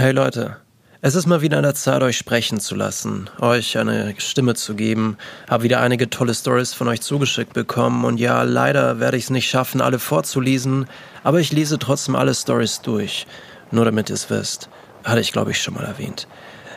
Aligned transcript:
Hey 0.00 0.12
Leute, 0.12 0.58
es 1.00 1.16
ist 1.16 1.26
mal 1.26 1.42
wieder 1.42 1.56
an 1.56 1.64
der 1.64 1.74
Zeit, 1.74 2.04
euch 2.04 2.16
sprechen 2.16 2.60
zu 2.60 2.76
lassen, 2.76 3.28
euch 3.40 3.76
eine 3.78 4.14
Stimme 4.18 4.54
zu 4.54 4.76
geben. 4.76 5.16
Hab 5.50 5.64
wieder 5.64 5.80
einige 5.80 6.08
tolle 6.08 6.34
Stories 6.34 6.72
von 6.72 6.86
euch 6.86 7.00
zugeschickt 7.00 7.52
bekommen 7.52 8.04
und 8.04 8.20
ja, 8.20 8.44
leider 8.44 9.00
werde 9.00 9.16
ich 9.16 9.24
es 9.24 9.30
nicht 9.30 9.50
schaffen, 9.50 9.80
alle 9.80 9.98
vorzulesen, 9.98 10.86
aber 11.24 11.40
ich 11.40 11.50
lese 11.50 11.80
trotzdem 11.80 12.14
alle 12.14 12.32
Stories 12.32 12.80
durch. 12.82 13.26
Nur 13.72 13.86
damit 13.86 14.08
ihr 14.08 14.14
es 14.14 14.30
wisst. 14.30 14.68
Hatte 15.02 15.18
ich, 15.18 15.32
glaube 15.32 15.50
ich, 15.50 15.60
schon 15.60 15.74
mal 15.74 15.84
erwähnt. 15.84 16.28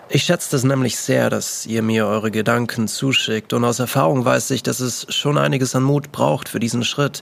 Ich 0.10 0.24
schätze 0.24 0.50
das 0.50 0.64
nämlich 0.64 0.98
sehr, 0.98 1.30
dass 1.30 1.68
ihr 1.68 1.84
mir 1.84 2.08
eure 2.08 2.32
Gedanken 2.32 2.88
zuschickt 2.88 3.54
und 3.54 3.64
aus 3.64 3.78
Erfahrung 3.78 4.26
weiß 4.26 4.50
ich, 4.50 4.64
dass 4.64 4.80
es 4.80 5.06
schon 5.14 5.38
einiges 5.38 5.76
an 5.76 5.84
Mut 5.84 6.12
braucht 6.12 6.50
für 6.50 6.60
diesen 6.60 6.84
Schritt. 6.84 7.22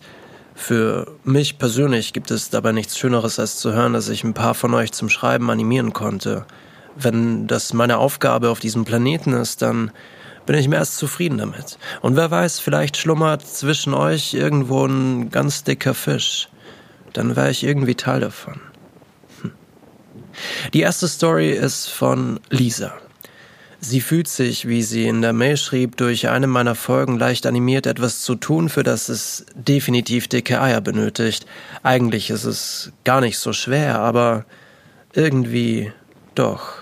Für 0.60 1.07
mich 1.23 1.57
persönlich 1.57 2.12
gibt 2.12 2.32
es 2.32 2.50
dabei 2.50 2.73
nichts 2.73 2.98
Schöneres, 2.98 3.39
als 3.39 3.55
zu 3.55 3.71
hören, 3.71 3.94
dass 3.94 4.09
ich 4.09 4.26
ein 4.26 4.34
paar 4.34 4.54
von 4.54 4.73
euch 4.73 4.91
zum 4.91 5.08
Schreiben 5.08 5.50
animieren 5.50 5.94
konnte. 5.94 6.46
Wenn 6.98 7.48
das 7.48 7.73
meine 7.73 7.98
Aufgabe 7.98 8.50
auf 8.50 8.59
diesem 8.59 8.84
Planeten 8.84 9.31
ist, 9.31 9.62
dann 9.62 9.90
bin 10.45 10.58
ich 10.58 10.67
mehr 10.67 10.80
als 10.80 10.98
zufrieden 10.98 11.38
damit. 11.38 11.80
Und 12.02 12.17
wer 12.17 12.30
weiß, 12.30 12.59
vielleicht 12.59 12.98
schlummert 12.98 13.48
zwischen 13.48 13.94
euch 13.94 14.34
irgendwo 14.34 14.86
ein 14.86 15.30
ganz 15.30 15.64
dicker 15.64 15.94
Fisch. 15.94 16.50
Dann 17.14 17.38
wäre 17.38 17.50
ich 17.50 17.64
irgendwie 17.64 17.95
Teil 17.95 18.20
davon. 18.20 18.59
Die 20.73 20.81
erste 20.81 21.08
Story 21.08 21.52
ist 21.52 21.88
von 21.88 22.41
Lisa. 22.50 22.94
Sie 23.81 24.01
fühlt 24.01 24.27
sich, 24.27 24.67
wie 24.67 24.83
sie 24.83 25.07
in 25.07 25.21
der 25.21 25.31
Mail 25.31 25.55
schrieb, 25.55 25.95
durch 25.97 26.27
eine 26.27 26.47
meiner 26.47 26.75
Folgen 26.75 27.17
leicht 27.17 27.45
animiert, 27.45 27.88
etwas 27.88 28.21
zu 28.21 28.35
tun, 28.35 28.67
für 28.67 28.83
das 28.83 29.07
es 29.07 29.45
definitiv 29.55 30.27
dicke 30.27 30.61
Eier 30.61 30.81
benötigt. 30.81 31.45
Eigentlich 31.81 32.29
ist 32.29 32.43
es 32.43 32.91
gar 33.05 33.21
nicht 33.21 33.38
so 33.38 33.53
schwer, 33.53 33.99
aber 33.99 34.45
irgendwie 35.13 35.93
doch. 36.35 36.73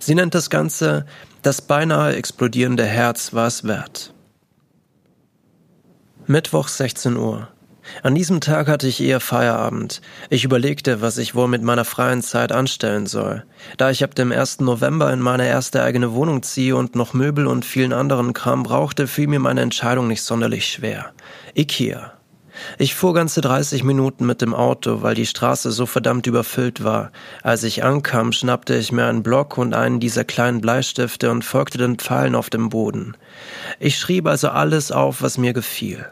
Sie 0.00 0.14
nennt 0.14 0.34
das 0.34 0.48
Ganze 0.48 1.04
das 1.42 1.60
beinahe 1.60 2.14
explodierende 2.14 2.84
Herz 2.84 3.32
war 3.32 3.48
es 3.48 3.64
wert. 3.64 4.14
Mittwoch 6.26 6.68
16 6.68 7.16
Uhr. 7.16 7.48
An 8.02 8.14
diesem 8.14 8.40
Tag 8.40 8.68
hatte 8.68 8.88
ich 8.88 9.02
eher 9.02 9.20
Feierabend. 9.20 10.00
Ich 10.30 10.44
überlegte, 10.44 11.00
was 11.00 11.18
ich 11.18 11.34
wohl 11.34 11.48
mit 11.48 11.62
meiner 11.62 11.84
freien 11.84 12.22
Zeit 12.22 12.52
anstellen 12.52 13.06
soll. 13.06 13.44
Da 13.76 13.90
ich 13.90 14.02
ab 14.02 14.14
dem 14.14 14.32
1. 14.32 14.60
November 14.60 15.12
in 15.12 15.20
meine 15.20 15.46
erste 15.46 15.82
eigene 15.82 16.12
Wohnung 16.12 16.42
ziehe 16.42 16.76
und 16.76 16.96
noch 16.96 17.12
Möbel 17.12 17.46
und 17.46 17.64
vielen 17.64 17.92
anderen 17.92 18.32
Kram 18.32 18.62
brauchte, 18.62 19.06
fiel 19.06 19.28
mir 19.28 19.40
meine 19.40 19.60
Entscheidung 19.60 20.08
nicht 20.08 20.22
sonderlich 20.22 20.66
schwer. 20.66 21.12
Ikea. 21.54 22.12
Ich 22.78 22.94
fuhr 22.94 23.14
ganze 23.14 23.40
30 23.40 23.82
Minuten 23.82 24.26
mit 24.26 24.42
dem 24.42 24.54
Auto, 24.54 25.02
weil 25.02 25.14
die 25.14 25.26
Straße 25.26 25.70
so 25.72 25.86
verdammt 25.86 26.26
überfüllt 26.26 26.84
war. 26.84 27.10
Als 27.42 27.64
ich 27.64 27.82
ankam, 27.82 28.32
schnappte 28.32 28.76
ich 28.76 28.92
mir 28.92 29.06
einen 29.06 29.22
Block 29.22 29.58
und 29.58 29.74
einen 29.74 30.00
dieser 30.00 30.24
kleinen 30.24 30.60
Bleistifte 30.60 31.30
und 31.30 31.44
folgte 31.44 31.78
den 31.78 31.98
Pfeilen 31.98 32.34
auf 32.34 32.50
dem 32.50 32.68
Boden. 32.68 33.16
Ich 33.80 33.98
schrieb 33.98 34.26
also 34.26 34.48
alles 34.50 34.92
auf, 34.92 35.22
was 35.22 35.38
mir 35.38 35.52
gefiel. 35.52 36.06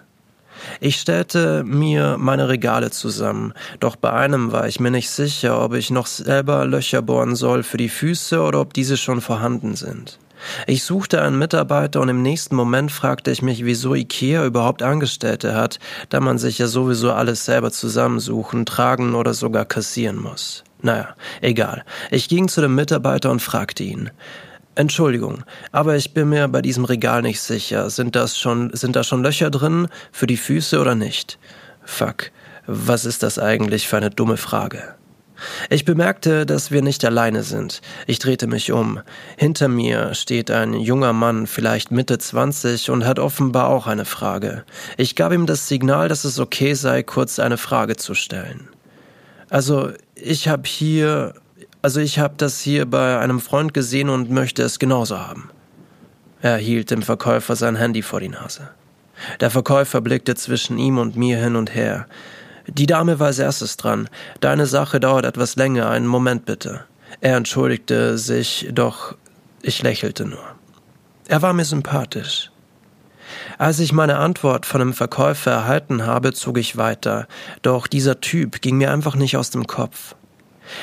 Ich 0.80 0.96
stellte 0.96 1.64
mir 1.64 2.16
meine 2.18 2.48
Regale 2.48 2.90
zusammen, 2.90 3.52
doch 3.80 3.96
bei 3.96 4.12
einem 4.12 4.52
war 4.52 4.68
ich 4.68 4.80
mir 4.80 4.90
nicht 4.90 5.10
sicher, 5.10 5.62
ob 5.62 5.74
ich 5.74 5.90
noch 5.90 6.06
selber 6.06 6.64
Löcher 6.66 7.02
bohren 7.02 7.36
soll 7.36 7.62
für 7.62 7.76
die 7.76 7.88
Füße 7.88 8.40
oder 8.40 8.60
ob 8.60 8.72
diese 8.74 8.96
schon 8.96 9.20
vorhanden 9.20 9.76
sind. 9.76 10.18
Ich 10.66 10.84
suchte 10.84 11.20
einen 11.22 11.38
Mitarbeiter 11.38 12.00
und 12.00 12.08
im 12.08 12.22
nächsten 12.22 12.56
Moment 12.56 12.90
fragte 12.90 13.30
ich 13.30 13.42
mich, 13.42 13.64
wieso 13.64 13.94
Ikea 13.94 14.44
überhaupt 14.46 14.82
Angestellte 14.82 15.54
hat, 15.54 15.78
da 16.08 16.20
man 16.20 16.38
sich 16.38 16.58
ja 16.58 16.66
sowieso 16.66 17.12
alles 17.12 17.44
selber 17.44 17.70
zusammensuchen, 17.70 18.66
tragen 18.66 19.14
oder 19.14 19.34
sogar 19.34 19.64
kassieren 19.64 20.16
muss. 20.16 20.64
Naja, 20.82 21.14
egal. 21.42 21.84
Ich 22.10 22.28
ging 22.28 22.48
zu 22.48 22.60
dem 22.62 22.74
Mitarbeiter 22.74 23.30
und 23.30 23.42
fragte 23.42 23.82
ihn. 23.82 24.10
Entschuldigung, 24.74 25.44
aber 25.72 25.96
ich 25.96 26.14
bin 26.14 26.28
mir 26.28 26.46
bei 26.48 26.62
diesem 26.62 26.84
Regal 26.84 27.22
nicht 27.22 27.40
sicher. 27.40 27.90
Sind 27.90 28.14
das 28.16 28.38
schon, 28.38 28.70
sind 28.72 28.96
da 28.96 29.02
schon 29.02 29.22
Löcher 29.22 29.50
drin 29.50 29.88
für 30.12 30.26
die 30.26 30.36
Füße 30.36 30.80
oder 30.80 30.94
nicht? 30.94 31.38
Fuck. 31.84 32.30
Was 32.66 33.04
ist 33.04 33.22
das 33.22 33.38
eigentlich 33.38 33.88
für 33.88 33.96
eine 33.96 34.10
dumme 34.10 34.36
Frage? 34.36 34.94
Ich 35.70 35.84
bemerkte, 35.84 36.46
dass 36.46 36.70
wir 36.70 36.82
nicht 36.82 37.04
alleine 37.04 37.42
sind. 37.42 37.80
Ich 38.06 38.18
drehte 38.18 38.46
mich 38.46 38.72
um. 38.72 39.00
Hinter 39.36 39.68
mir 39.68 40.14
steht 40.14 40.50
ein 40.50 40.74
junger 40.74 41.12
Mann, 41.12 41.46
vielleicht 41.46 41.90
Mitte 41.90 42.18
20, 42.18 42.90
und 42.90 43.06
hat 43.06 43.18
offenbar 43.18 43.68
auch 43.68 43.86
eine 43.86 44.04
Frage. 44.04 44.64
Ich 44.96 45.16
gab 45.16 45.32
ihm 45.32 45.46
das 45.46 45.68
Signal, 45.68 46.08
dass 46.08 46.24
es 46.24 46.38
okay 46.38 46.74
sei, 46.74 47.02
kurz 47.02 47.38
eine 47.38 47.56
Frage 47.56 47.96
zu 47.96 48.14
stellen. 48.14 48.68
Also, 49.48 49.90
ich 50.14 50.48
habe 50.48 50.62
hier 50.66 51.34
also 51.82 52.00
ich 52.00 52.18
habe 52.18 52.34
das 52.36 52.60
hier 52.60 52.86
bei 52.86 53.18
einem 53.18 53.40
Freund 53.40 53.74
gesehen 53.74 54.08
und 54.08 54.30
möchte 54.30 54.62
es 54.62 54.78
genauso 54.78 55.18
haben. 55.18 55.50
Er 56.42 56.56
hielt 56.56 56.90
dem 56.90 57.02
Verkäufer 57.02 57.56
sein 57.56 57.76
Handy 57.76 58.02
vor 58.02 58.20
die 58.20 58.28
Nase. 58.28 58.70
Der 59.40 59.50
Verkäufer 59.50 60.00
blickte 60.00 60.34
zwischen 60.34 60.78
ihm 60.78 60.98
und 60.98 61.16
mir 61.16 61.38
hin 61.38 61.56
und 61.56 61.74
her. 61.74 62.06
Die 62.66 62.86
Dame 62.86 63.18
war 63.18 63.28
als 63.28 63.38
erstes 63.38 63.76
dran. 63.76 64.08
Deine 64.40 64.66
Sache 64.66 65.00
dauert 65.00 65.26
etwas 65.26 65.56
länger, 65.56 65.90
einen 65.90 66.06
Moment 66.06 66.46
bitte. 66.46 66.84
Er 67.20 67.36
entschuldigte 67.36 68.16
sich, 68.16 68.68
doch 68.72 69.16
ich 69.62 69.82
lächelte 69.82 70.24
nur. 70.24 70.44
Er 71.28 71.42
war 71.42 71.52
mir 71.52 71.64
sympathisch. 71.64 72.50
Als 73.58 73.78
ich 73.78 73.92
meine 73.92 74.16
Antwort 74.16 74.66
von 74.66 74.80
dem 74.80 74.94
Verkäufer 74.94 75.50
erhalten 75.50 76.06
habe, 76.06 76.32
zog 76.32 76.58
ich 76.58 76.76
weiter, 76.76 77.28
doch 77.62 77.86
dieser 77.86 78.20
Typ 78.20 78.62
ging 78.62 78.78
mir 78.78 78.90
einfach 78.90 79.16
nicht 79.16 79.36
aus 79.36 79.50
dem 79.50 79.66
Kopf. 79.66 80.14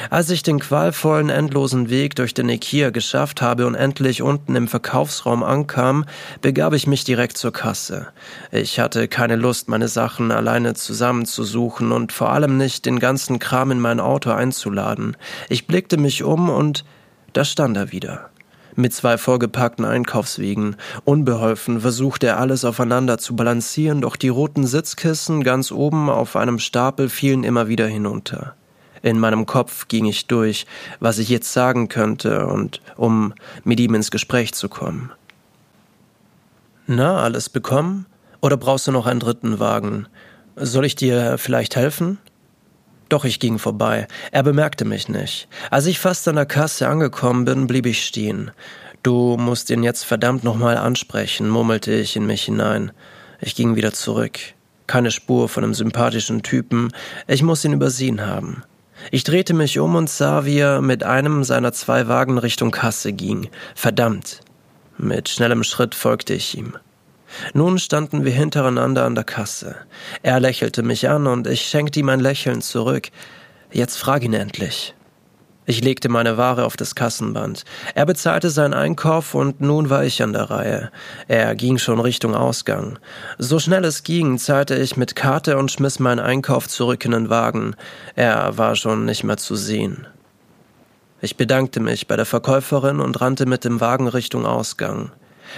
Als 0.10 0.30
ich 0.30 0.44
den 0.44 0.60
qualvollen, 0.60 1.30
endlosen 1.30 1.90
Weg 1.90 2.16
durch 2.16 2.34
den 2.34 2.50
Ikea 2.50 2.90
geschafft 2.90 3.42
habe 3.42 3.68
und 3.68 3.76
endlich 3.76 4.22
unten 4.22 4.56
im 4.56 4.68
Verkaufsraum 4.68 5.44
ankam, 5.44 6.06
begab 6.42 6.74
ich 6.74 6.88
mich 6.88 7.04
direkt 7.04 7.38
zur 7.38 7.54
Kasse. 7.54 8.08
Ich 8.52 8.80
hatte 8.80 9.08
keine 9.08 9.36
Lust, 9.36 9.70
meine 9.70 9.88
Sachen 9.88 10.32
alleine 10.32 10.74
zusammenzusuchen 10.74 11.92
und 11.92 12.12
vor 12.12 12.32
allem 12.32 12.58
nicht 12.58 12.86
den 12.86 13.00
ganzen 13.00 13.40
Kram 13.40 13.72
in 13.72 13.80
mein 13.80 14.00
Auto 14.00 14.32
einzuladen. 14.32 15.18
Ich 15.50 15.68
blickte 15.68 15.98
mich 15.98 16.24
um 16.24 16.50
und 16.50 16.86
da 17.34 17.44
stand 17.44 17.78
er 17.78 17.92
wieder 17.92 18.30
mit 18.78 18.94
zwei 18.94 19.18
vorgepackten 19.18 19.86
Einkaufswegen. 19.86 20.76
Unbeholfen 21.04 21.82
versuchte 21.82 22.28
er 22.28 22.40
alles 22.40 22.64
aufeinander 22.64 23.18
zu 23.18 23.36
balancieren, 23.36 24.02
doch 24.02 24.16
die 24.16 24.30
roten 24.30 24.66
Sitzkissen 24.66 25.44
ganz 25.44 25.72
oben 25.72 26.10
auf 26.10 26.36
einem 26.36 26.60
Stapel 26.60 27.10
fielen 27.10 27.44
immer 27.44 27.68
wieder 27.68 27.88
hinunter. 27.88 28.56
In 29.02 29.20
meinem 29.20 29.46
Kopf 29.46 29.88
ging 29.88 30.06
ich 30.06 30.28
durch, 30.28 30.66
was 31.00 31.18
ich 31.18 31.30
jetzt 31.30 31.54
sagen 31.54 31.88
könnte 31.88 32.48
und 32.48 32.82
um 32.96 33.34
mit 33.64 33.80
ihm 33.80 33.96
ins 33.96 34.12
Gespräch 34.12 34.54
zu 34.54 34.70
kommen. 34.70 35.12
Na, 36.88 37.18
alles 37.18 37.50
bekommen? 37.50 38.06
Oder 38.42 38.58
brauchst 38.58 38.88
du 38.88 38.92
noch 38.92 39.08
einen 39.08 39.20
dritten 39.20 39.60
Wagen? 39.60 40.08
Soll 40.56 40.86
ich 40.86 40.96
dir 40.96 41.38
vielleicht 41.38 41.76
helfen? 41.76 42.18
Doch 43.10 43.26
ich 43.26 43.40
ging 43.40 43.60
vorbei. 43.60 44.08
Er 44.32 44.44
bemerkte 44.44 44.86
mich 44.86 45.08
nicht. 45.08 45.48
Als 45.72 45.86
ich 45.86 46.00
fast 46.00 46.28
an 46.28 46.36
der 46.36 46.46
Kasse 46.46 46.88
angekommen 46.88 47.46
bin, 47.46 47.68
blieb 47.68 47.86
ich 47.86 48.06
stehen. 48.06 48.52
Du 49.04 49.38
musst 49.38 49.70
ihn 49.70 49.84
jetzt 49.84 50.04
verdammt 50.04 50.44
nochmal 50.44 50.78
ansprechen, 50.78 51.50
murmelte 51.50 51.94
ich 51.94 52.16
in 52.16 52.26
mich 52.26 52.44
hinein. 52.44 52.92
Ich 53.40 53.56
ging 53.56 53.76
wieder 53.76 53.94
zurück. 53.94 54.40
Keine 54.88 55.12
Spur 55.12 55.48
von 55.48 55.64
einem 55.64 55.74
sympathischen 55.74 56.44
Typen. 56.44 56.90
Ich 57.28 57.44
muss 57.44 57.64
ihn 57.64 57.74
übersehen 57.74 58.26
haben. 58.26 58.64
Ich 59.12 59.24
drehte 59.24 59.54
mich 59.54 59.80
um 59.80 59.96
und 59.96 60.10
sah, 60.10 60.46
wie 60.46 60.60
er 60.60 60.82
mit 60.82 61.04
einem 61.04 61.44
seiner 61.44 61.74
zwei 61.74 62.08
Wagen 62.08 62.38
Richtung 62.38 62.72
Kasse 62.72 63.14
ging. 63.14 63.50
Verdammt. 63.76 64.42
Mit 64.98 65.30
schnellem 65.30 65.64
Schritt 65.64 65.96
folgte 65.96 66.34
ich 66.34 66.58
ihm. 66.58 66.76
Nun 67.54 67.78
standen 67.78 68.26
wir 68.26 68.32
hintereinander 68.32 69.06
an 69.06 69.16
der 69.16 69.24
Kasse. 69.24 69.76
Er 70.24 70.40
lächelte 70.40 70.82
mich 70.84 71.10
an 71.10 71.28
und 71.28 71.48
ich 71.48 71.62
schenkte 71.62 72.00
ihm 72.00 72.10
ein 72.10 72.20
Lächeln 72.20 72.62
zurück. 72.62 73.10
Jetzt 73.72 73.98
frag 73.98 74.24
ihn 74.24 74.34
endlich. 74.34 74.96
Ich 75.70 75.84
legte 75.84 76.08
meine 76.08 76.38
Ware 76.38 76.64
auf 76.64 76.78
das 76.78 76.96
Kassenband. 76.96 77.66
Er 77.94 78.06
bezahlte 78.06 78.50
seinen 78.50 78.74
Einkauf 78.74 79.36
und 79.36 79.60
nun 79.60 79.90
war 79.90 80.06
ich 80.06 80.24
an 80.24 80.32
der 80.32 80.50
Reihe. 80.50 80.92
Er 81.28 81.56
ging 81.56 81.78
schon 81.78 82.00
Richtung 82.00 82.36
Ausgang. 82.36 82.98
So 83.38 83.60
schnell 83.60 83.84
es 83.84 84.04
ging, 84.04 84.38
zahlte 84.38 84.76
ich 84.76 84.96
mit 84.96 85.18
Karte 85.18 85.58
und 85.58 85.70
schmiss 85.70 86.00
meinen 86.00 86.22
Einkauf 86.22 86.70
zurück 86.70 87.04
in 87.04 87.12
den 87.12 87.30
Wagen. 87.30 87.76
Er 88.16 88.58
war 88.58 88.78
schon 88.78 89.04
nicht 89.04 89.26
mehr 89.26 89.36
zu 89.36 89.58
sehen. 89.58 90.08
Ich 91.20 91.36
bedankte 91.36 91.82
mich 91.82 92.08
bei 92.08 92.16
der 92.16 92.26
Verkäuferin 92.26 93.02
und 93.02 93.20
rannte 93.20 93.46
mit 93.46 93.66
dem 93.66 93.82
Wagen 93.82 94.08
Richtung 94.08 94.46
Ausgang. 94.46 95.12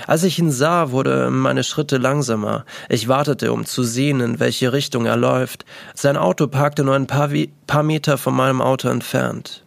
Als 0.07 0.23
ich 0.23 0.39
ihn 0.39 0.49
sah, 0.49 0.89
wurde 0.89 1.29
meine 1.29 1.63
Schritte 1.63 1.97
langsamer. 1.97 2.65
Ich 2.89 3.07
wartete, 3.09 3.53
um 3.53 3.63
zu 3.63 3.83
sehen, 3.83 4.21
in 4.21 4.39
welche 4.39 4.73
Richtung 4.73 5.05
er 5.05 5.17
läuft. 5.17 5.65
Sein 5.93 6.17
Auto 6.17 6.47
parkte 6.47 6.83
nur 6.83 6.95
ein 6.95 7.05
paar, 7.05 7.29
paar 7.67 7.83
Meter 7.83 8.17
von 8.17 8.33
meinem 8.33 8.63
Auto 8.63 8.89
entfernt. 8.89 9.63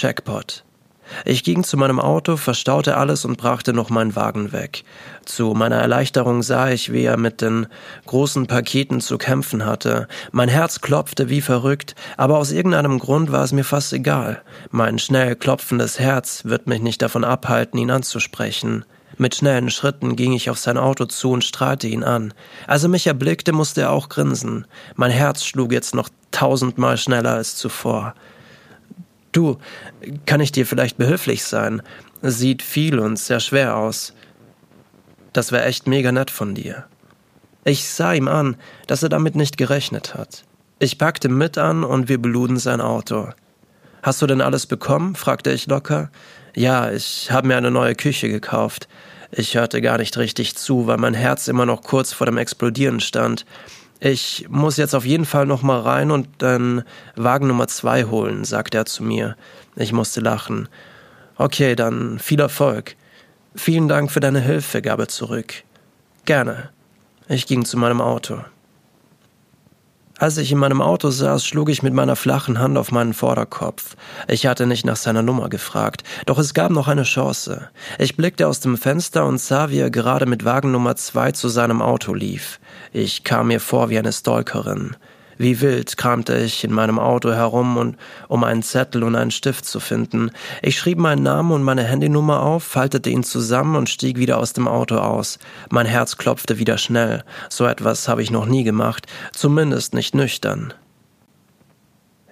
Jackpot. 0.00 0.64
Ich 1.24 1.42
ging 1.44 1.64
zu 1.64 1.76
meinem 1.76 2.00
Auto, 2.00 2.36
verstaute 2.36 2.96
alles 2.96 3.24
und 3.24 3.36
brachte 3.36 3.72
noch 3.72 3.90
meinen 3.90 4.16
Wagen 4.16 4.52
weg. 4.52 4.84
Zu 5.24 5.54
meiner 5.54 5.76
Erleichterung 5.76 6.42
sah 6.42 6.70
ich, 6.70 6.92
wie 6.92 7.04
er 7.04 7.16
mit 7.16 7.40
den 7.40 7.66
großen 8.06 8.46
Paketen 8.46 9.00
zu 9.00 9.18
kämpfen 9.18 9.66
hatte. 9.66 10.08
Mein 10.32 10.48
Herz 10.48 10.80
klopfte 10.80 11.28
wie 11.28 11.40
verrückt, 11.40 11.94
aber 12.16 12.38
aus 12.38 12.52
irgendeinem 12.52 12.98
Grund 12.98 13.32
war 13.32 13.44
es 13.44 13.52
mir 13.52 13.64
fast 13.64 13.92
egal. 13.92 14.42
Mein 14.70 14.98
schnell 14.98 15.36
klopfendes 15.36 15.98
Herz 15.98 16.44
wird 16.44 16.66
mich 16.66 16.80
nicht 16.80 17.02
davon 17.02 17.24
abhalten, 17.24 17.78
ihn 17.78 17.90
anzusprechen. 17.90 18.84
Mit 19.18 19.34
schnellen 19.34 19.68
Schritten 19.68 20.16
ging 20.16 20.32
ich 20.32 20.48
auf 20.48 20.58
sein 20.58 20.78
Auto 20.78 21.04
zu 21.04 21.32
und 21.32 21.44
strahlte 21.44 21.88
ihn 21.88 22.04
an. 22.04 22.32
Als 22.66 22.84
er 22.84 22.88
mich 22.88 23.06
erblickte, 23.06 23.52
musste 23.52 23.82
er 23.82 23.90
auch 23.90 24.08
grinsen. 24.08 24.66
Mein 24.94 25.10
Herz 25.10 25.44
schlug 25.44 25.72
jetzt 25.72 25.94
noch 25.94 26.08
tausendmal 26.30 26.96
schneller 26.96 27.34
als 27.34 27.56
zuvor. 27.56 28.14
Du, 29.32 29.58
kann 30.26 30.40
ich 30.40 30.52
dir 30.52 30.66
vielleicht 30.66 30.96
behilflich 30.96 31.44
sein? 31.44 31.82
Sieht 32.22 32.62
viel 32.62 32.98
und 32.98 33.18
sehr 33.18 33.40
schwer 33.40 33.76
aus. 33.76 34.14
Das 35.32 35.52
wäre 35.52 35.64
echt 35.64 35.86
mega 35.86 36.10
nett 36.12 36.30
von 36.30 36.54
dir. 36.54 36.86
Ich 37.64 37.88
sah 37.88 38.12
ihm 38.12 38.28
an, 38.28 38.56
dass 38.86 39.02
er 39.02 39.08
damit 39.08 39.36
nicht 39.36 39.56
gerechnet 39.56 40.14
hat. 40.14 40.44
Ich 40.78 40.98
packte 40.98 41.28
mit 41.28 41.58
an 41.58 41.84
und 41.84 42.08
wir 42.08 42.20
beluden 42.20 42.56
sein 42.56 42.80
Auto. 42.80 43.28
Hast 44.02 44.22
du 44.22 44.26
denn 44.26 44.40
alles 44.40 44.66
bekommen? 44.66 45.14
fragte 45.14 45.52
ich 45.52 45.66
locker. 45.66 46.10
Ja, 46.56 46.90
ich 46.90 47.30
habe 47.30 47.48
mir 47.48 47.56
eine 47.56 47.70
neue 47.70 47.94
Küche 47.94 48.28
gekauft. 48.28 48.88
Ich 49.30 49.54
hörte 49.54 49.80
gar 49.80 49.98
nicht 49.98 50.16
richtig 50.16 50.56
zu, 50.56 50.86
weil 50.86 50.96
mein 50.96 51.14
Herz 51.14 51.48
immer 51.48 51.66
noch 51.66 51.82
kurz 51.82 52.12
vor 52.12 52.26
dem 52.26 52.38
Explodieren 52.38 53.00
stand. 53.00 53.44
Ich 54.02 54.46
muss 54.48 54.78
jetzt 54.78 54.94
auf 54.94 55.04
jeden 55.04 55.26
Fall 55.26 55.44
noch 55.44 55.60
mal 55.60 55.78
rein 55.78 56.10
und 56.10 56.26
dann 56.38 56.84
Wagen 57.16 57.46
Nummer 57.46 57.68
zwei 57.68 58.04
holen, 58.04 58.44
sagte 58.44 58.78
er 58.78 58.86
zu 58.86 59.04
mir. 59.04 59.36
Ich 59.76 59.92
musste 59.92 60.20
lachen. 60.20 60.68
Okay, 61.36 61.76
dann 61.76 62.18
viel 62.18 62.40
Erfolg. 62.40 62.96
Vielen 63.54 63.88
Dank 63.88 64.10
für 64.10 64.20
deine 64.20 64.40
Hilfe, 64.40 64.80
gab 64.80 65.00
er 65.00 65.08
zurück. 65.08 65.52
Gerne. 66.24 66.70
Ich 67.28 67.46
ging 67.46 67.64
zu 67.64 67.76
meinem 67.76 68.00
Auto. 68.00 68.38
Als 70.20 70.36
ich 70.36 70.52
in 70.52 70.58
meinem 70.58 70.82
Auto 70.82 71.08
saß, 71.08 71.46
schlug 71.46 71.70
ich 71.70 71.82
mit 71.82 71.94
meiner 71.94 72.14
flachen 72.14 72.58
Hand 72.58 72.76
auf 72.76 72.92
meinen 72.92 73.14
Vorderkopf. 73.14 73.96
Ich 74.28 74.46
hatte 74.46 74.66
nicht 74.66 74.84
nach 74.84 74.96
seiner 74.96 75.22
Nummer 75.22 75.48
gefragt, 75.48 76.04
doch 76.26 76.36
es 76.36 76.52
gab 76.52 76.72
noch 76.72 76.88
eine 76.88 77.04
Chance. 77.04 77.70
Ich 77.98 78.18
blickte 78.18 78.46
aus 78.46 78.60
dem 78.60 78.76
Fenster 78.76 79.24
und 79.24 79.40
sah, 79.40 79.70
wie 79.70 79.78
er 79.78 79.88
gerade 79.88 80.26
mit 80.26 80.44
Wagen 80.44 80.72
Nummer 80.72 80.94
zwei 80.94 81.32
zu 81.32 81.48
seinem 81.48 81.80
Auto 81.80 82.12
lief. 82.12 82.60
Ich 82.92 83.24
kam 83.24 83.46
mir 83.46 83.60
vor 83.60 83.88
wie 83.88 83.98
eine 83.98 84.12
Stalkerin. 84.12 84.94
Wie 85.40 85.62
wild 85.62 85.96
kramte 85.96 86.36
ich 86.36 86.64
in 86.64 86.70
meinem 86.70 86.98
Auto 86.98 87.32
herum, 87.32 87.78
und, 87.78 87.96
um 88.28 88.44
einen 88.44 88.62
Zettel 88.62 89.02
und 89.02 89.16
einen 89.16 89.30
Stift 89.30 89.64
zu 89.64 89.80
finden. 89.80 90.32
Ich 90.60 90.78
schrieb 90.78 90.98
meinen 90.98 91.22
Namen 91.22 91.52
und 91.52 91.62
meine 91.62 91.82
Handynummer 91.82 92.42
auf, 92.42 92.62
faltete 92.62 93.08
ihn 93.08 93.24
zusammen 93.24 93.74
und 93.74 93.88
stieg 93.88 94.18
wieder 94.18 94.36
aus 94.36 94.52
dem 94.52 94.68
Auto 94.68 94.96
aus. 94.96 95.38
Mein 95.70 95.86
Herz 95.86 96.18
klopfte 96.18 96.58
wieder 96.58 96.76
schnell. 96.76 97.24
So 97.48 97.64
etwas 97.64 98.06
habe 98.06 98.22
ich 98.22 98.30
noch 98.30 98.44
nie 98.44 98.64
gemacht, 98.64 99.06
zumindest 99.32 99.94
nicht 99.94 100.14
nüchtern. 100.14 100.74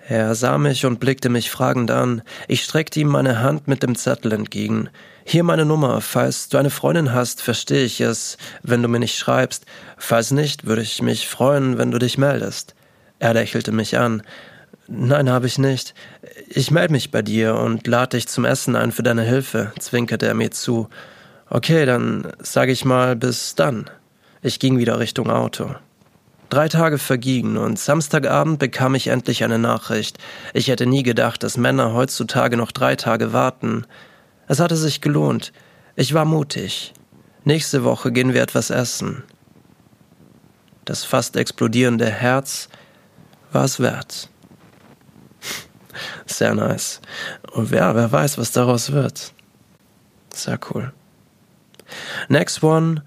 Er 0.06 0.34
sah 0.34 0.58
mich 0.58 0.84
und 0.84 1.00
blickte 1.00 1.30
mich 1.30 1.50
fragend 1.50 1.90
an. 1.90 2.20
Ich 2.46 2.62
streckte 2.62 3.00
ihm 3.00 3.08
meine 3.08 3.40
Hand 3.40 3.68
mit 3.68 3.82
dem 3.82 3.96
Zettel 3.96 4.32
entgegen. 4.32 4.90
Hier 5.24 5.44
meine 5.44 5.64
Nummer. 5.64 6.02
Falls 6.02 6.50
du 6.50 6.58
eine 6.58 6.68
Freundin 6.68 7.14
hast, 7.14 7.40
verstehe 7.40 7.84
ich 7.84 8.02
es, 8.02 8.36
wenn 8.62 8.82
du 8.82 8.88
mir 8.88 8.98
nicht 8.98 9.16
schreibst. 9.16 9.64
Falls 9.96 10.30
nicht, 10.30 10.66
würde 10.66 10.82
ich 10.82 11.00
mich 11.00 11.26
freuen, 11.26 11.78
wenn 11.78 11.90
du 11.90 11.98
dich 11.98 12.18
meldest. 12.18 12.74
Er 13.18 13.34
lächelte 13.34 13.72
mich 13.72 13.98
an. 13.98 14.22
Nein, 14.86 15.28
habe 15.28 15.46
ich 15.46 15.58
nicht. 15.58 15.94
Ich 16.48 16.70
melde 16.70 16.92
mich 16.92 17.10
bei 17.10 17.22
dir 17.22 17.56
und 17.56 17.86
lade 17.86 18.16
dich 18.16 18.28
zum 18.28 18.44
Essen 18.44 18.74
ein 18.76 18.92
für 18.92 19.02
deine 19.02 19.22
Hilfe, 19.22 19.72
zwinkerte 19.78 20.26
er 20.26 20.34
mir 20.34 20.50
zu. 20.50 20.88
Okay, 21.50 21.84
dann 21.84 22.32
sage 22.38 22.72
ich 22.72 22.84
mal 22.84 23.16
bis 23.16 23.54
dann. 23.54 23.90
Ich 24.40 24.58
ging 24.60 24.78
wieder 24.78 24.98
Richtung 24.98 25.30
Auto. 25.30 25.74
Drei 26.48 26.68
Tage 26.68 26.96
vergingen 26.96 27.58
und 27.58 27.78
Samstagabend 27.78 28.58
bekam 28.58 28.94
ich 28.94 29.08
endlich 29.08 29.44
eine 29.44 29.58
Nachricht. 29.58 30.16
Ich 30.54 30.68
hätte 30.68 30.86
nie 30.86 31.02
gedacht, 31.02 31.42
dass 31.42 31.58
Männer 31.58 31.92
heutzutage 31.92 32.56
noch 32.56 32.72
drei 32.72 32.96
Tage 32.96 33.34
warten. 33.34 33.84
Es 34.46 34.58
hatte 34.58 34.76
sich 34.76 35.02
gelohnt. 35.02 35.52
Ich 35.96 36.14
war 36.14 36.24
mutig. 36.24 36.94
Nächste 37.44 37.84
Woche 37.84 38.12
gehen 38.12 38.32
wir 38.32 38.42
etwas 38.42 38.70
essen. 38.70 39.24
Das 40.86 41.04
fast 41.04 41.36
explodierende 41.36 42.06
Herz 42.06 42.70
war 43.52 43.64
es 43.64 43.80
wert. 43.80 44.28
Sehr 46.26 46.54
nice. 46.54 47.00
Und 47.52 47.70
wer, 47.70 47.94
wer 47.94 48.10
weiß, 48.10 48.38
was 48.38 48.52
daraus 48.52 48.92
wird. 48.92 49.32
Sehr 50.32 50.58
cool. 50.70 50.92
Next 52.28 52.62
one 52.62 53.02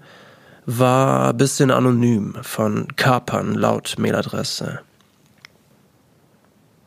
war 0.66 1.30
ein 1.30 1.36
bisschen 1.36 1.70
anonym 1.70 2.36
von 2.42 2.88
Kapern 2.96 3.54
laut 3.54 3.94
Mailadresse. 3.98 4.80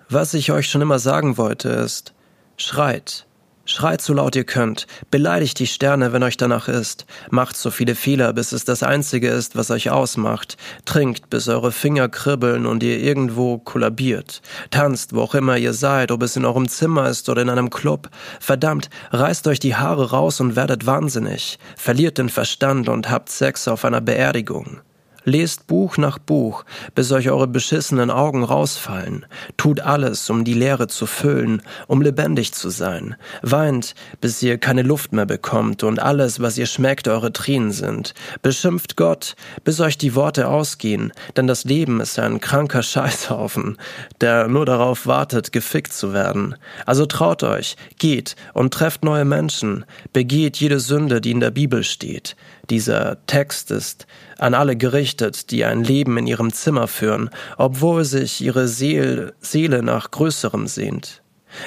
Was 0.10 0.34
ich 0.34 0.52
euch 0.52 0.70
schon 0.70 0.82
immer 0.82 1.00
sagen 1.00 1.38
wollte 1.38 1.70
ist, 1.70 2.14
schreit, 2.58 3.26
Schreit 3.68 4.00
so 4.02 4.14
laut 4.14 4.36
ihr 4.36 4.44
könnt, 4.44 4.86
beleidigt 5.10 5.58
die 5.58 5.66
Sterne, 5.66 6.14
wenn 6.14 6.22
euch 6.22 6.38
danach 6.38 6.68
ist, 6.68 7.08
macht 7.32 7.58
so 7.58 7.72
viele 7.72 7.96
Fehler, 7.96 8.32
bis 8.32 8.52
es 8.52 8.64
das 8.64 8.84
Einzige 8.84 9.30
ist, 9.30 9.56
was 9.56 9.72
euch 9.72 9.90
ausmacht, 9.90 10.56
trinkt, 10.86 11.32
bis 11.32 11.48
eure 11.48 11.72
Finger 11.72 12.08
kribbeln 12.08 12.68
und 12.68 12.84
ihr 12.84 13.00
irgendwo 13.00 13.58
kollabiert, 13.58 14.44
tanzt, 14.70 15.16
wo 15.16 15.22
auch 15.22 15.34
immer 15.34 15.58
ihr 15.58 15.74
seid, 15.74 16.12
ob 16.12 16.22
es 16.22 16.36
in 16.36 16.46
eurem 16.46 16.68
Zimmer 16.68 17.10
ist 17.10 17.28
oder 17.28 17.42
in 17.42 17.50
einem 17.50 17.72
Club, 17.72 18.10
verdammt, 18.40 18.92
reißt 19.10 19.48
euch 19.48 19.60
die 19.60 19.76
Haare 19.76 20.12
raus 20.12 20.40
und 20.40 20.56
werdet 20.56 20.86
wahnsinnig, 20.86 21.58
verliert 21.76 22.20
den 22.20 22.30
Verstand 22.30 22.88
und 22.88 23.10
habt 23.10 23.30
Sex 23.30 23.68
auf 23.68 23.84
einer 23.84 24.02
Beerdigung. 24.02 24.82
Lest 25.28 25.66
Buch 25.66 25.98
nach 25.98 26.20
Buch, 26.20 26.66
bis 26.94 27.12
euch 27.12 27.32
eure 27.32 27.48
beschissenen 27.48 28.12
Augen 28.12 28.44
rausfallen. 28.44 29.26
Tut 29.58 29.80
alles, 29.80 30.30
um 30.30 30.44
die 30.46 30.54
Leere 30.54 30.88
zu 30.88 31.08
füllen, 31.08 31.64
um 31.88 32.04
lebendig 32.04 32.54
zu 32.54 32.70
sein. 32.70 33.16
Weint, 33.42 33.96
bis 34.22 34.44
ihr 34.44 34.60
keine 34.60 34.84
Luft 34.84 35.14
mehr 35.14 35.26
bekommt 35.26 35.84
und 35.84 36.00
alles, 36.00 36.40
was 36.42 36.60
ihr 36.60 36.68
schmeckt, 36.68 37.08
eure 37.08 37.34
Tränen 37.34 37.72
sind. 37.72 38.14
Beschimpft 38.44 38.98
Gott, 38.98 39.36
bis 39.64 39.80
euch 39.80 39.98
die 39.98 40.14
Worte 40.14 40.48
ausgehen, 40.48 41.12
denn 41.36 41.48
das 41.48 41.64
Leben 41.64 42.02
ist 42.02 42.20
ein 42.20 42.40
kranker 42.40 42.84
Scheißhaufen, 42.84 43.78
der 44.22 44.48
nur 44.48 44.68
darauf 44.68 45.08
wartet, 45.08 45.52
gefickt 45.52 45.92
zu 45.92 46.14
werden. 46.14 46.56
Also 46.86 47.08
traut 47.08 47.42
euch, 47.42 47.78
geht 47.98 48.36
und 48.54 48.76
trefft 48.76 49.04
neue 49.04 49.26
Menschen, 49.26 49.86
begeht 50.14 50.58
jede 50.58 50.80
Sünde, 50.80 51.20
die 51.20 51.32
in 51.32 51.40
der 51.40 51.52
Bibel 51.52 51.84
steht. 51.84 52.36
Dieser 52.70 53.18
Text 53.28 53.72
ist 53.72 54.08
an 54.38 54.54
alle 54.54 54.76
gerichtet, 54.76 55.52
die 55.52 55.66
ein 55.66 55.84
Leben 55.84 56.18
in 56.18 56.28
ihrem 56.28 56.52
Zimmer 56.52 56.88
führen, 56.88 57.30
obwohl 57.58 58.04
sich 58.06 58.42
ihre 58.42 58.68
Seel, 58.68 59.34
Seele 59.40 59.84
nach 59.84 60.12
Größerem 60.12 60.68
sehnt. 60.68 61.22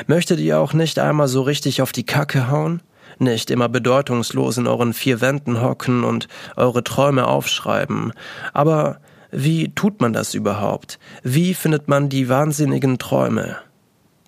Möchtet 0.07 0.41
ihr 0.41 0.59
auch 0.59 0.73
nicht 0.73 0.99
einmal 0.99 1.29
so 1.29 1.43
richtig 1.43 1.83
auf 1.83 1.93
die 1.93 2.05
Kacke 2.05 2.51
hauen? 2.51 2.83
Nicht 3.19 3.51
immer 3.51 3.69
bedeutungslos 3.69 4.59
in 4.59 4.67
euren 4.67 4.93
vier 4.93 5.21
Wänden 5.21 5.61
hocken 5.61 6.05
und 6.05 6.29
eure 6.57 6.85
Träume 6.85 7.27
aufschreiben. 7.27 8.13
Aber 8.53 9.01
wie 9.31 9.75
tut 9.75 10.01
man 10.01 10.13
das 10.13 10.35
überhaupt? 10.35 10.99
Wie 11.23 11.55
findet 11.55 11.89
man 11.89 12.09
die 12.09 12.29
wahnsinnigen 12.29 12.99
Träume? 12.99 13.57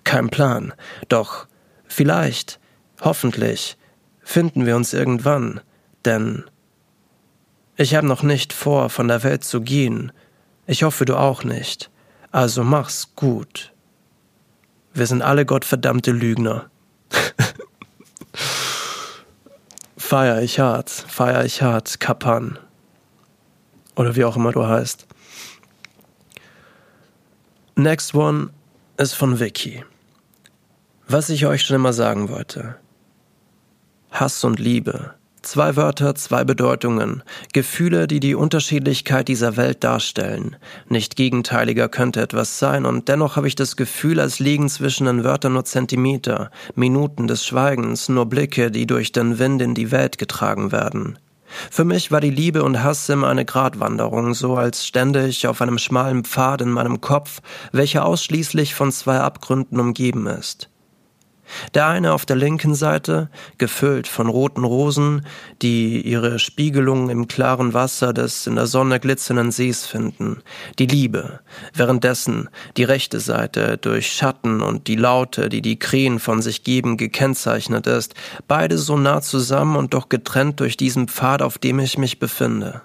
Kein 0.03 0.29
Plan. 0.29 0.73
Doch 1.09 1.47
vielleicht, 1.87 2.59
hoffentlich, 3.01 3.77
finden 4.21 4.65
wir 4.65 4.75
uns 4.75 4.93
irgendwann. 4.93 5.61
Denn 6.05 6.43
ich 7.81 7.95
habe 7.95 8.07
noch 8.07 8.23
nicht 8.23 8.53
vor, 8.53 8.89
von 8.89 9.07
der 9.07 9.23
Welt 9.23 9.43
zu 9.43 9.61
gehen. 9.61 10.11
Ich 10.67 10.83
hoffe, 10.83 11.05
du 11.05 11.15
auch 11.17 11.43
nicht. 11.43 11.89
Also 12.31 12.63
mach's 12.63 13.15
gut. 13.15 13.73
Wir 14.93 15.07
sind 15.07 15.21
alle 15.21 15.45
gottverdammte 15.45 16.11
Lügner. 16.11 16.69
feier 19.97 20.41
ich 20.41 20.59
hart, 20.59 20.89
feier 20.89 21.45
ich 21.45 21.61
hart, 21.61 21.99
Kapan. 21.99 22.59
Oder 23.95 24.15
wie 24.15 24.25
auch 24.25 24.35
immer 24.35 24.51
du 24.51 24.65
heißt. 24.65 25.07
Next 27.75 28.13
one 28.13 28.49
ist 28.97 29.13
von 29.13 29.39
Vicky. 29.39 29.83
Was 31.07 31.29
ich 31.29 31.45
euch 31.45 31.63
schon 31.63 31.75
immer 31.75 31.93
sagen 31.93 32.29
wollte. 32.29 32.77
Hass 34.11 34.43
und 34.43 34.59
Liebe 34.59 35.15
Zwei 35.43 35.75
Wörter, 35.75 36.13
zwei 36.13 36.43
Bedeutungen, 36.43 37.23
Gefühle, 37.51 38.05
die 38.05 38.19
die 38.19 38.35
Unterschiedlichkeit 38.35 39.27
dieser 39.27 39.57
Welt 39.57 39.83
darstellen. 39.83 40.55
Nicht 40.87 41.15
gegenteiliger 41.15 41.89
könnte 41.89 42.21
etwas 42.21 42.59
sein, 42.59 42.85
und 42.85 43.07
dennoch 43.07 43.37
habe 43.37 43.47
ich 43.47 43.55
das 43.55 43.75
Gefühl, 43.75 44.19
als 44.19 44.37
liegen 44.37 44.69
zwischen 44.69 45.07
den 45.07 45.23
Wörtern 45.23 45.53
nur 45.53 45.65
Zentimeter, 45.65 46.51
Minuten 46.75 47.27
des 47.27 47.43
Schweigens, 47.43 48.07
nur 48.07 48.27
Blicke, 48.27 48.69
die 48.69 48.85
durch 48.85 49.13
den 49.13 49.39
Wind 49.39 49.63
in 49.63 49.73
die 49.73 49.89
Welt 49.89 50.19
getragen 50.19 50.71
werden. 50.71 51.17
Für 51.71 51.85
mich 51.85 52.11
war 52.11 52.21
die 52.21 52.29
Liebe 52.29 52.63
und 52.63 52.83
Hass 52.83 53.09
immer 53.09 53.27
eine 53.27 53.43
Gratwanderung, 53.43 54.35
so 54.35 54.55
als 54.55 54.85
stände 54.85 55.27
ich 55.27 55.47
auf 55.47 55.59
einem 55.61 55.79
schmalen 55.79 56.23
Pfad 56.23 56.61
in 56.61 56.69
meinem 56.69 57.01
Kopf, 57.01 57.41
welcher 57.71 58.05
ausschließlich 58.05 58.75
von 58.75 58.91
zwei 58.91 59.19
Abgründen 59.19 59.79
umgeben 59.79 60.27
ist. 60.27 60.70
Der 61.73 61.87
eine 61.87 62.13
auf 62.13 62.25
der 62.25 62.35
linken 62.35 62.75
Seite, 62.75 63.29
gefüllt 63.57 64.07
von 64.07 64.27
roten 64.27 64.63
Rosen, 64.63 65.25
die 65.61 66.01
ihre 66.01 66.39
Spiegelung 66.39 67.09
im 67.09 67.27
klaren 67.27 67.73
Wasser 67.73 68.13
des 68.13 68.47
in 68.47 68.55
der 68.55 68.67
Sonne 68.67 68.99
glitzernden 68.99 69.51
Sees 69.51 69.85
finden. 69.85 70.41
Die 70.79 70.87
Liebe. 70.87 71.39
Währenddessen 71.73 72.49
die 72.77 72.83
rechte 72.83 73.19
Seite 73.19 73.77
durch 73.77 74.11
Schatten 74.11 74.61
und 74.61 74.87
die 74.87 74.95
Laute, 74.95 75.49
die 75.49 75.61
die 75.61 75.79
Krähen 75.79 76.19
von 76.19 76.41
sich 76.41 76.63
geben, 76.63 76.97
gekennzeichnet 76.97 77.87
ist. 77.87 78.13
Beide 78.47 78.77
so 78.77 78.97
nah 78.97 79.21
zusammen 79.21 79.75
und 79.75 79.93
doch 79.93 80.09
getrennt 80.09 80.59
durch 80.59 80.77
diesen 80.77 81.07
Pfad, 81.07 81.41
auf 81.41 81.57
dem 81.57 81.79
ich 81.79 81.97
mich 81.97 82.19
befinde. 82.19 82.81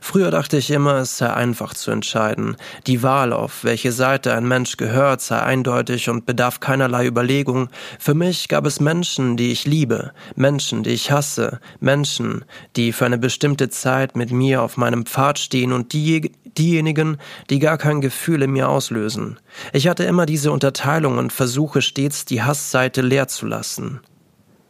Früher 0.00 0.30
dachte 0.30 0.56
ich 0.56 0.70
immer, 0.70 0.96
es 0.96 1.18
sei 1.18 1.32
einfach 1.32 1.74
zu 1.74 1.90
entscheiden. 1.90 2.56
Die 2.86 3.02
Wahl, 3.02 3.32
auf 3.32 3.64
welche 3.64 3.92
Seite 3.92 4.34
ein 4.34 4.46
Mensch 4.46 4.76
gehört, 4.76 5.20
sei 5.20 5.40
eindeutig 5.40 6.08
und 6.08 6.26
bedarf 6.26 6.60
keinerlei 6.60 7.06
Überlegung. 7.06 7.68
Für 7.98 8.14
mich 8.14 8.48
gab 8.48 8.66
es 8.66 8.80
Menschen, 8.80 9.36
die 9.36 9.52
ich 9.52 9.66
liebe, 9.66 10.12
Menschen, 10.36 10.82
die 10.82 10.90
ich 10.90 11.10
hasse, 11.10 11.60
Menschen, 11.80 12.44
die 12.76 12.92
für 12.92 13.06
eine 13.06 13.18
bestimmte 13.18 13.68
Zeit 13.68 14.16
mit 14.16 14.30
mir 14.30 14.62
auf 14.62 14.76
meinem 14.76 15.06
Pfad 15.06 15.38
stehen 15.38 15.72
und 15.72 15.92
die, 15.92 16.32
diejenigen, 16.58 17.18
die 17.50 17.58
gar 17.58 17.78
kein 17.78 18.00
Gefühl 18.00 18.42
in 18.42 18.52
mir 18.52 18.68
auslösen. 18.68 19.38
Ich 19.72 19.88
hatte 19.88 20.04
immer 20.04 20.26
diese 20.26 20.52
Unterteilung 20.52 21.18
und 21.18 21.32
versuche 21.32 21.82
stets 21.82 22.24
die 22.24 22.42
Hassseite 22.42 23.02
leer 23.02 23.28
zu 23.28 23.46
lassen. 23.46 24.00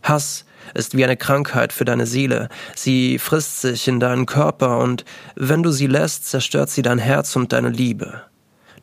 Hass 0.09 0.45
ist 0.75 0.97
wie 0.97 1.05
eine 1.05 1.17
Krankheit 1.17 1.73
für 1.73 1.85
deine 1.85 2.07
Seele. 2.07 2.49
Sie 2.75 3.19
frisst 3.19 3.61
sich 3.61 3.89
in 3.89 4.01
deinen 4.01 4.27
Körper 4.27 4.79
und 4.79 5.05
wenn 5.35 5.63
du 5.63 5.71
sie 5.71 5.87
lässt, 5.87 6.27
zerstört 6.27 6.71
sie 6.71 6.83
dein 6.83 6.99
Herz 6.99 7.37
und 7.37 7.53
deine 7.53 7.71
Liebe. 7.71 8.23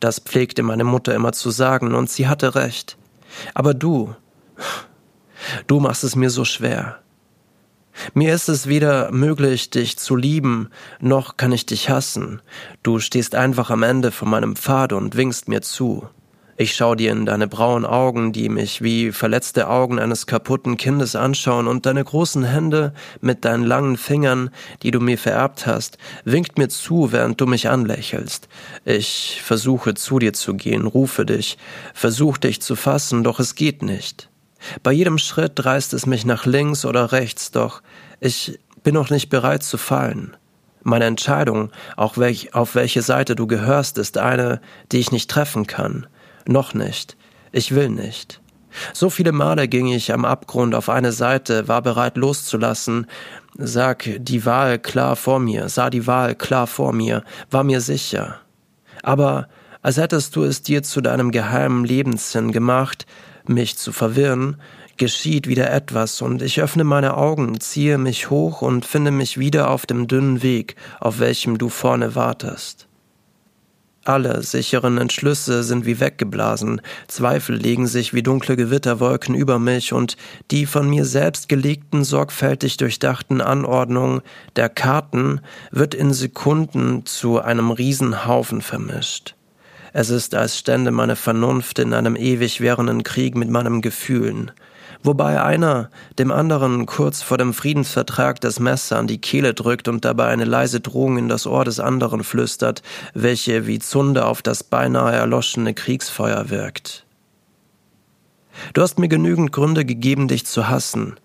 Das 0.00 0.18
pflegte 0.18 0.62
meine 0.62 0.84
Mutter 0.84 1.14
immer 1.14 1.32
zu 1.32 1.50
sagen 1.50 1.94
und 1.94 2.10
sie 2.10 2.28
hatte 2.28 2.54
recht. 2.54 2.96
Aber 3.54 3.74
du, 3.74 4.14
du 5.66 5.80
machst 5.80 6.04
es 6.04 6.16
mir 6.16 6.30
so 6.30 6.44
schwer. 6.44 6.98
Mir 8.12 8.34
ist 8.34 8.48
es 8.48 8.66
weder 8.66 9.10
möglich, 9.10 9.70
dich 9.70 9.96
zu 9.96 10.16
lieben, 10.16 10.68
noch 11.00 11.38
kann 11.38 11.52
ich 11.52 11.64
dich 11.64 11.88
hassen. 11.88 12.42
Du 12.82 12.98
stehst 12.98 13.34
einfach 13.34 13.70
am 13.70 13.82
Ende 13.82 14.12
von 14.12 14.28
meinem 14.28 14.54
Pfad 14.54 14.92
und 14.92 15.16
winkst 15.16 15.48
mir 15.48 15.62
zu. 15.62 16.06
Ich 16.58 16.74
schau 16.74 16.94
dir 16.94 17.12
in 17.12 17.26
deine 17.26 17.48
braunen 17.48 17.84
Augen, 17.84 18.32
die 18.32 18.48
mich 18.48 18.80
wie 18.80 19.12
verletzte 19.12 19.68
Augen 19.68 19.98
eines 19.98 20.26
kaputten 20.26 20.78
Kindes 20.78 21.14
anschauen, 21.14 21.66
und 21.66 21.84
deine 21.84 22.02
großen 22.02 22.44
Hände 22.44 22.94
mit 23.20 23.44
deinen 23.44 23.64
langen 23.64 23.98
Fingern, 23.98 24.48
die 24.82 24.90
du 24.90 24.98
mir 24.98 25.18
vererbt 25.18 25.66
hast, 25.66 25.98
winkt 26.24 26.56
mir 26.56 26.68
zu, 26.68 27.12
während 27.12 27.42
du 27.42 27.46
mich 27.46 27.68
anlächelst. 27.68 28.48
Ich 28.86 29.42
versuche 29.44 29.92
zu 29.92 30.18
dir 30.18 30.32
zu 30.32 30.54
gehen, 30.54 30.86
rufe 30.86 31.26
dich, 31.26 31.58
versuch 31.92 32.38
dich 32.38 32.62
zu 32.62 32.74
fassen, 32.74 33.22
doch 33.22 33.38
es 33.38 33.54
geht 33.54 33.82
nicht. 33.82 34.30
Bei 34.82 34.92
jedem 34.92 35.18
Schritt 35.18 35.62
reißt 35.62 35.92
es 35.92 36.06
mich 36.06 36.24
nach 36.24 36.46
links 36.46 36.86
oder 36.86 37.12
rechts, 37.12 37.50
doch 37.50 37.82
ich 38.18 38.58
bin 38.82 38.94
noch 38.94 39.10
nicht 39.10 39.28
bereit 39.28 39.62
zu 39.62 39.76
fallen. 39.76 40.34
Meine 40.82 41.04
Entscheidung, 41.04 41.70
auf 41.96 42.16
welche 42.16 43.02
Seite 43.02 43.36
du 43.36 43.46
gehörst, 43.46 43.98
ist 43.98 44.16
eine, 44.16 44.62
die 44.90 45.00
ich 45.00 45.12
nicht 45.12 45.28
treffen 45.28 45.66
kann. 45.66 46.06
Noch 46.46 46.74
nicht. 46.74 47.16
Ich 47.52 47.74
will 47.74 47.88
nicht. 47.88 48.40
So 48.92 49.10
viele 49.10 49.32
Male 49.32 49.68
ging 49.68 49.86
ich 49.88 50.12
am 50.12 50.24
Abgrund 50.24 50.74
auf 50.74 50.88
eine 50.88 51.12
Seite, 51.12 51.68
war 51.68 51.82
bereit 51.82 52.16
loszulassen, 52.16 53.06
sag 53.56 54.08
die 54.18 54.44
Wahl 54.44 54.78
klar 54.78 55.16
vor 55.16 55.40
mir, 55.40 55.68
sah 55.68 55.88
die 55.88 56.06
Wahl 56.06 56.34
klar 56.34 56.66
vor 56.66 56.92
mir, 56.92 57.24
war 57.50 57.64
mir 57.64 57.80
sicher. 57.80 58.40
Aber 59.02 59.48
als 59.82 59.96
hättest 59.96 60.36
du 60.36 60.42
es 60.42 60.62
dir 60.62 60.82
zu 60.82 61.00
deinem 61.00 61.30
geheimen 61.30 61.84
Lebenssinn 61.84 62.52
gemacht, 62.52 63.06
mich 63.46 63.78
zu 63.78 63.92
verwirren, 63.92 64.56
geschieht 64.96 65.46
wieder 65.46 65.70
etwas 65.72 66.20
und 66.22 66.42
ich 66.42 66.60
öffne 66.60 66.84
meine 66.84 67.16
Augen, 67.16 67.60
ziehe 67.60 67.98
mich 67.98 68.30
hoch 68.30 68.62
und 68.62 68.84
finde 68.84 69.10
mich 69.10 69.38
wieder 69.38 69.70
auf 69.70 69.86
dem 69.86 70.08
dünnen 70.08 70.42
Weg, 70.42 70.76
auf 71.00 71.18
welchem 71.18 71.58
du 71.58 71.68
vorne 71.68 72.14
wartest. 72.14 72.88
Alle 74.06 74.40
sicheren 74.44 74.98
Entschlüsse 74.98 75.64
sind 75.64 75.84
wie 75.84 75.98
weggeblasen, 75.98 76.80
Zweifel 77.08 77.56
legen 77.56 77.88
sich 77.88 78.14
wie 78.14 78.22
dunkle 78.22 78.54
Gewitterwolken 78.54 79.34
über 79.34 79.58
mich, 79.58 79.92
und 79.92 80.16
die 80.52 80.64
von 80.64 80.88
mir 80.88 81.04
selbst 81.04 81.48
gelegten, 81.48 82.04
sorgfältig 82.04 82.76
durchdachten 82.76 83.40
Anordnungen 83.40 84.22
der 84.54 84.68
Karten 84.68 85.40
wird 85.72 85.92
in 85.92 86.12
Sekunden 86.12 87.04
zu 87.04 87.40
einem 87.40 87.72
Riesenhaufen 87.72 88.62
vermischt. 88.62 89.34
Es 89.92 90.10
ist, 90.10 90.36
als 90.36 90.56
stände 90.56 90.92
meine 90.92 91.16
Vernunft 91.16 91.80
in 91.80 91.92
einem 91.92 92.14
ewig 92.14 92.60
währenden 92.60 93.02
Krieg 93.02 93.34
mit 93.34 93.50
meinen 93.50 93.82
Gefühlen 93.82 94.52
wobei 95.02 95.42
einer 95.42 95.90
dem 96.18 96.30
anderen 96.30 96.86
kurz 96.86 97.22
vor 97.22 97.38
dem 97.38 97.52
Friedensvertrag 97.52 98.40
das 98.40 98.60
Messer 98.60 98.98
an 98.98 99.06
die 99.06 99.20
Kehle 99.20 99.54
drückt 99.54 99.88
und 99.88 100.04
dabei 100.04 100.28
eine 100.28 100.44
leise 100.44 100.80
Drohung 100.80 101.18
in 101.18 101.28
das 101.28 101.46
Ohr 101.46 101.64
des 101.64 101.80
anderen 101.80 102.24
flüstert, 102.24 102.82
welche 103.14 103.66
wie 103.66 103.78
Zunder 103.78 104.26
auf 104.26 104.42
das 104.42 104.64
beinahe 104.64 105.14
erloschene 105.14 105.74
Kriegsfeuer 105.74 106.50
wirkt. 106.50 107.06
Du 108.72 108.82
hast 108.82 108.98
mir 108.98 109.08
genügend 109.08 109.52
Gründe 109.52 109.84
gegeben, 109.84 110.28
dich 110.28 110.46
zu 110.46 110.68
hassen, 110.68 111.16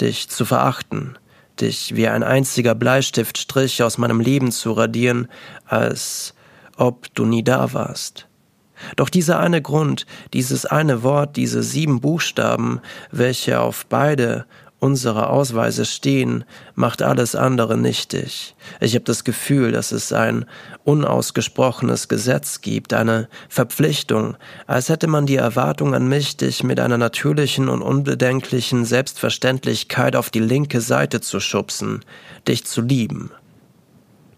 dich 0.00 0.28
zu 0.28 0.44
verachten, 0.44 1.18
dich 1.60 1.94
wie 1.94 2.08
ein 2.08 2.22
einziger 2.22 2.74
Bleistiftstrich 2.74 3.82
aus 3.82 3.98
meinem 3.98 4.20
Leben 4.20 4.50
zu 4.50 4.72
radieren, 4.72 5.28
als 5.66 6.34
ob 6.76 7.14
du 7.14 7.24
nie 7.24 7.42
da 7.42 7.72
warst. 7.72 8.26
Doch 8.96 9.08
dieser 9.08 9.38
eine 9.40 9.62
Grund, 9.62 10.06
dieses 10.32 10.66
eine 10.66 11.02
Wort, 11.02 11.36
diese 11.36 11.62
sieben 11.62 12.00
Buchstaben, 12.00 12.80
welche 13.10 13.60
auf 13.60 13.86
beide 13.86 14.46
unsere 14.82 15.30
Ausweise 15.30 15.84
stehen, 15.84 16.44
macht 16.74 17.02
alles 17.02 17.36
andere 17.36 17.78
nichtig. 17.78 18.56
Ich 18.80 18.94
habe 18.96 19.04
das 19.04 19.22
Gefühl, 19.22 19.70
dass 19.70 19.92
es 19.92 20.12
ein 20.12 20.44
unausgesprochenes 20.82 22.08
Gesetz 22.08 22.62
gibt, 22.62 22.92
eine 22.92 23.28
Verpflichtung, 23.48 24.36
als 24.66 24.88
hätte 24.88 25.06
man 25.06 25.24
die 25.24 25.36
Erwartung 25.36 25.94
an 25.94 26.08
mich, 26.08 26.36
dich 26.36 26.64
mit 26.64 26.80
einer 26.80 26.98
natürlichen 26.98 27.68
und 27.68 27.80
unbedenklichen 27.80 28.84
Selbstverständlichkeit 28.84 30.16
auf 30.16 30.30
die 30.30 30.40
linke 30.40 30.80
Seite 30.80 31.20
zu 31.20 31.38
schubsen, 31.38 32.04
dich 32.48 32.66
zu 32.66 32.80
lieben. 32.80 33.30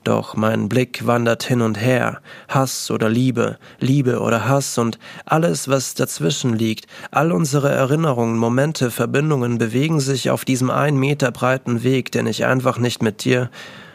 Doch 0.04 0.37
mein 0.37 0.68
Blick 0.68 1.06
wandert 1.06 1.44
hin 1.44 1.62
und 1.62 1.80
her, 1.80 2.20
Hass 2.49 2.90
oder 2.90 3.08
Liebe, 3.08 3.56
Liebe 3.80 4.20
oder 4.20 4.46
Hass 4.46 4.76
und 4.76 4.99
alles, 5.25 5.68
was 5.68 5.94
dazwischen 5.94 6.52
liegt, 6.52 6.87
all 7.11 7.32
unsere 7.32 7.70
Erinnerungen, 7.70 8.37
Momente, 8.37 8.90
Verbindungen 8.90 9.56
bewegen 9.56 10.00
sich 10.00 10.28
auf 10.28 10.44
diesem 10.44 10.68
ein 10.70 10.99
Meter 10.99 11.32
breiten 11.32 11.82
Weg, 11.84 12.12
den 12.12 12.26
ich 12.26 12.44
einfach 12.44 12.78
nicht 12.78 13.02
mit 13.02 13.25
dir, 13.25 13.50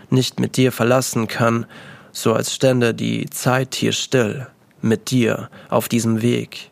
nicht 0.10 0.40
mit 0.40 0.58
dir 0.58 0.72
verlassen 0.72 1.28
kann, 1.28 1.68
so 2.12 2.34
als 2.34 2.56
stände 2.56 2.96
die 2.96 3.30
Zeit 3.30 3.76
hier 3.76 3.92
still, 3.92 4.48
mit 4.82 5.12
dir, 5.12 5.52
auf 5.70 5.90
diesem 5.90 6.24
Weg. 6.24 6.72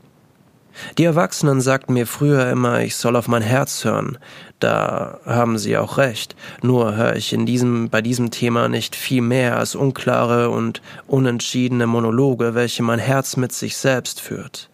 Die 0.98 1.04
Erwachsenen 1.04 1.62
sagten 1.62 1.94
mir 1.94 2.08
früher 2.08 2.50
immer, 2.50 2.82
ich 2.82 2.96
soll 2.96 3.16
auf 3.16 3.28
mein 3.28 3.42
Herz 3.42 3.84
hören. 3.84 4.18
Da 4.60 5.20
haben 5.26 5.58
sie 5.58 5.78
auch 5.78 5.98
recht. 5.98 6.36
Nur 6.62 6.96
höre 6.96 7.16
ich 7.16 7.34
in 7.34 7.46
diesem, 7.46 7.90
bei 7.90 8.02
diesem 8.02 8.32
Thema 8.32 8.68
nicht 8.68 8.96
viel 8.96 9.22
mehr 9.22 9.58
als 9.58 9.76
unklare 9.76 10.50
und 10.50 10.82
unentschiedene 11.08 11.88
Monologe, 11.88 12.56
welche 12.56 12.84
mein 12.84 13.00
Herz 13.00 13.38
mit 13.38 13.52
sich 13.52 13.78
selbst 13.78 14.22
führt. 14.22 14.70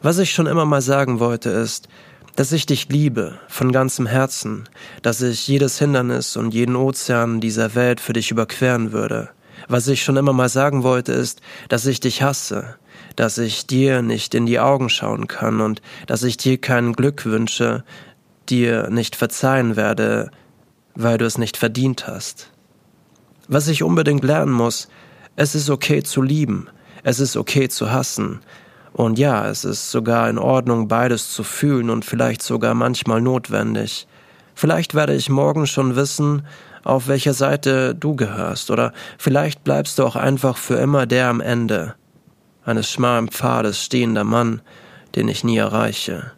Was 0.00 0.18
ich 0.18 0.32
schon 0.32 0.46
immer 0.46 0.64
mal 0.64 0.80
sagen 0.80 1.18
wollte 1.18 1.50
ist, 1.50 1.88
dass 2.36 2.52
ich 2.52 2.66
dich 2.66 2.88
liebe, 2.88 3.38
von 3.48 3.72
ganzem 3.72 4.06
Herzen, 4.06 4.68
dass 5.02 5.20
ich 5.20 5.46
jedes 5.48 5.78
Hindernis 5.78 6.36
und 6.36 6.54
jeden 6.54 6.76
Ozean 6.76 7.40
dieser 7.40 7.74
Welt 7.74 8.00
für 8.00 8.14
dich 8.14 8.30
überqueren 8.30 8.92
würde. 8.92 9.30
Was 9.68 9.88
ich 9.88 10.02
schon 10.02 10.16
immer 10.16 10.32
mal 10.32 10.48
sagen 10.48 10.82
wollte 10.82 11.12
ist, 11.12 11.40
dass 11.68 11.86
ich 11.86 12.00
dich 12.00 12.22
hasse, 12.22 12.76
dass 13.16 13.38
ich 13.38 13.66
dir 13.66 14.02
nicht 14.02 14.34
in 14.34 14.46
die 14.46 14.60
Augen 14.60 14.88
schauen 14.88 15.28
kann 15.28 15.60
und 15.60 15.82
dass 16.06 16.22
ich 16.22 16.36
dir 16.36 16.58
kein 16.58 16.92
Glück 16.92 17.24
wünsche, 17.24 17.84
dir 18.48 18.90
nicht 18.90 19.16
verzeihen 19.16 19.76
werde, 19.76 20.30
weil 20.94 21.18
du 21.18 21.24
es 21.24 21.38
nicht 21.38 21.56
verdient 21.56 22.06
hast. 22.06 22.50
Was 23.48 23.68
ich 23.68 23.82
unbedingt 23.82 24.24
lernen 24.24 24.52
muss, 24.52 24.88
es 25.36 25.54
ist 25.54 25.70
okay 25.70 26.02
zu 26.02 26.22
lieben, 26.22 26.68
es 27.02 27.20
ist 27.20 27.36
okay 27.36 27.68
zu 27.68 27.90
hassen, 27.90 28.40
und 28.92 29.18
ja, 29.18 29.48
es 29.48 29.64
ist 29.64 29.90
sogar 29.90 30.28
in 30.28 30.38
Ordnung, 30.38 30.88
beides 30.88 31.30
zu 31.30 31.44
fühlen 31.44 31.88
und 31.88 32.04
vielleicht 32.04 32.42
sogar 32.42 32.74
manchmal 32.74 33.20
notwendig. 33.20 34.06
Vielleicht 34.54 34.94
werde 34.94 35.14
ich 35.14 35.30
morgen 35.30 35.66
schon 35.66 35.96
wissen, 35.96 36.42
auf 36.84 37.08
welcher 37.08 37.32
Seite 37.32 37.94
du 37.94 38.16
gehörst, 38.16 38.70
oder 38.70 38.92
vielleicht 39.16 39.64
bleibst 39.64 39.98
du 39.98 40.04
auch 40.04 40.16
einfach 40.16 40.56
für 40.58 40.74
immer 40.74 41.06
der 41.06 41.28
am 41.28 41.40
Ende, 41.40 41.94
eines 42.64 42.90
schmalen 42.90 43.28
Pfades 43.28 43.84
stehender 43.84 44.24
Mann, 44.24 44.62
den 45.14 45.28
ich 45.28 45.44
nie 45.44 45.56
erreiche. 45.56 46.32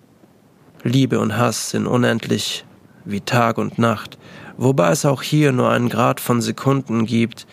Liebe 0.83 1.19
und 1.21 1.37
Hass 1.37 1.71
sind 1.71 1.87
unendlich 1.87 2.65
wie 3.05 3.21
Tag 3.21 3.59
und 3.59 3.79
Nacht, 3.79 4.19
wobei 4.57 4.91
es 4.91 5.05
auch 5.05 5.23
hier 5.23 5.53
nur 5.53 5.71
einen 5.71 5.89
Grad 5.89 6.21
von 6.21 6.41
Sekunden 6.41 7.07
gibt, 7.07 7.47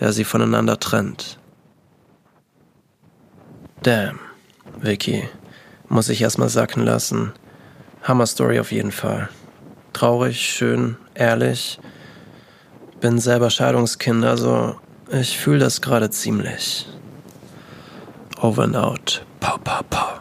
der 0.00 0.12
sie 0.12 0.24
voneinander 0.24 0.78
trennt. 0.78 1.38
Damn. 3.82 4.18
Vicky. 4.80 5.28
Muss 5.88 6.08
ich 6.08 6.20
erstmal 6.20 6.48
sacken 6.48 6.84
lassen. 6.84 7.32
Hammer 8.02 8.26
Story 8.26 8.58
auf 8.58 8.72
jeden 8.72 8.92
Fall. 8.92 9.28
Traurig, 9.92 10.40
schön, 10.40 10.96
ehrlich. 11.14 11.78
Bin 13.00 13.18
selber 13.18 13.50
Scheidungskind, 13.50 14.24
also 14.24 14.76
ich 15.10 15.38
fühle 15.38 15.60
das 15.60 15.80
gerade 15.80 16.10
ziemlich. 16.10 16.86
Over 18.46 18.62
and 18.62 18.76
out. 18.76 19.22
Pow, 19.40 19.56
pow, 19.56 19.82
pow. 19.90 20.15